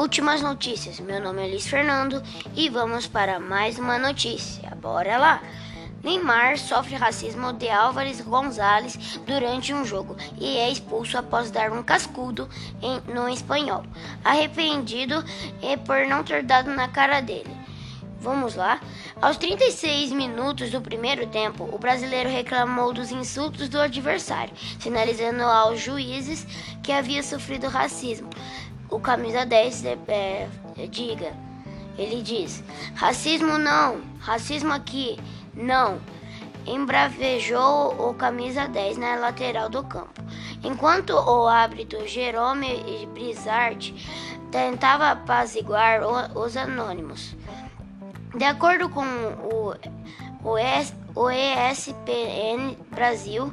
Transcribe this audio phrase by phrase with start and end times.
[0.00, 0.98] Últimas notícias.
[0.98, 2.22] Meu nome é Luiz Fernando
[2.56, 4.74] e vamos para mais uma notícia.
[4.80, 5.42] Bora lá!
[6.02, 11.82] Neymar sofre racismo de Álvares Gonzalez durante um jogo e é expulso após dar um
[11.82, 12.48] cascudo
[12.80, 13.84] em, no espanhol.
[14.24, 15.22] Arrependido
[15.60, 17.54] é por não ter dado na cara dele.
[18.18, 18.80] Vamos lá?
[19.20, 25.78] Aos 36 minutos do primeiro tempo, o brasileiro reclamou dos insultos do adversário, sinalizando aos
[25.78, 26.46] juízes
[26.82, 28.30] que havia sofrido racismo.
[28.90, 31.32] O camisa 10 é, é, diga.
[31.96, 32.62] Ele diz:
[32.94, 35.18] racismo não, racismo aqui,
[35.54, 36.00] não.
[36.66, 40.22] Embravejou o camisa 10 na lateral do campo.
[40.62, 43.94] Enquanto o árbitro Jerome Brizard
[44.50, 46.02] tentava apaziguar
[46.36, 47.36] os anônimos.
[48.36, 49.74] De acordo com o,
[51.14, 53.52] o ESPN Brasil,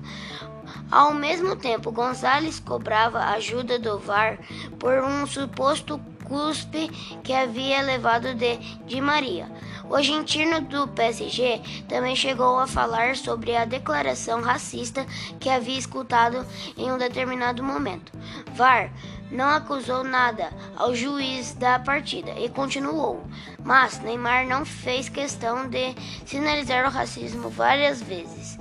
[0.92, 4.40] ao mesmo tempo, Gonzalez cobrava ajuda do VAR
[4.80, 6.90] por um suposto cuspe
[7.24, 9.50] que havia levado de Di Maria.
[9.90, 15.06] O argentino do PSG também chegou a falar sobre a declaração racista
[15.40, 16.46] que havia escutado
[16.78, 18.12] em um determinado momento.
[18.54, 18.92] VAR
[19.32, 23.26] não acusou nada ao juiz da partida e continuou,
[23.64, 28.58] mas Neymar não fez questão de sinalizar o racismo várias vezes.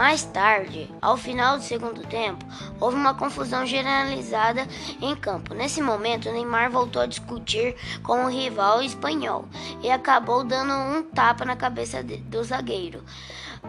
[0.00, 2.42] Mais tarde, ao final do segundo tempo,
[2.80, 4.66] houve uma confusão generalizada
[4.98, 5.52] em campo.
[5.52, 9.44] Nesse momento, Neymar voltou a discutir com o rival espanhol
[9.82, 13.04] e acabou dando um tapa na cabeça do zagueiro.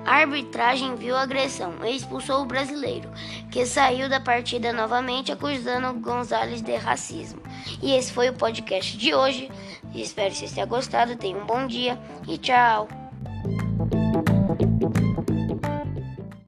[0.06, 3.12] A arbitragem viu a agressão e expulsou o brasileiro,
[3.52, 7.42] que saiu da partida novamente acusando Gonzalez de racismo.
[7.82, 9.52] E esse foi o podcast de hoje.
[9.94, 11.18] Espero que vocês tenham gostado.
[11.18, 13.01] Tenham um bom dia e tchau!